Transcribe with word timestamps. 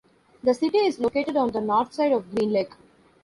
The 0.43 0.55
city 0.55 0.79
is 0.79 0.97
located 0.97 1.37
on 1.37 1.51
the 1.51 1.61
north 1.61 1.93
side 1.93 2.11
of 2.11 2.33
Green 2.33 2.51
Lake. 2.51 2.71